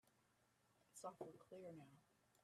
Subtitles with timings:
[0.91, 2.01] It's awfully clear now.